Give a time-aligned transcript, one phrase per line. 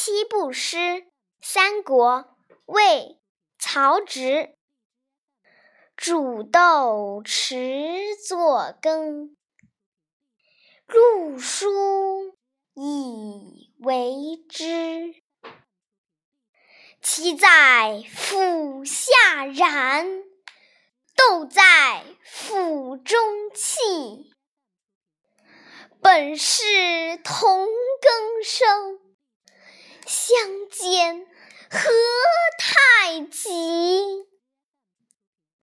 [0.00, 1.08] 七步诗，
[1.40, 3.18] 三国，魏，
[3.58, 4.54] 曹植。
[5.96, 9.36] 煮豆持作羹，
[10.86, 12.36] 漉菽
[12.74, 15.16] 以为汁。
[17.02, 20.22] 萁在釜下燃，
[21.16, 23.18] 豆在釜中
[23.52, 24.32] 泣。
[26.00, 27.07] 本是
[30.28, 30.36] 相
[30.70, 31.24] 煎
[31.70, 31.80] 何
[32.58, 33.48] 太急。